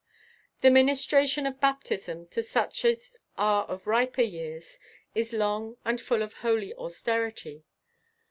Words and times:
"The 0.61 0.71
Ministration 0.71 1.45
of 1.45 1.61
Baptism 1.61 2.25
to 2.29 2.41
such 2.41 2.85
as 2.85 3.17
are 3.37 3.65
of 3.65 3.85
Riper 3.85 4.23
Years" 4.23 4.79
is 5.13 5.31
long 5.31 5.77
and 5.85 6.01
full 6.01 6.23
of 6.23 6.33
holy 6.41 6.73
austerity. 6.73 7.65